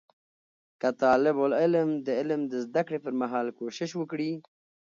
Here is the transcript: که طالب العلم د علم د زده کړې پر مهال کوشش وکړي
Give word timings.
که 0.81 0.89
طالب 1.01 1.35
العلم 1.45 1.89
د 2.05 2.07
علم 2.19 2.41
د 2.47 2.53
زده 2.65 2.81
کړې 2.87 2.99
پر 3.05 3.13
مهال 3.21 3.47
کوشش 3.59 3.89
وکړي 3.95 4.31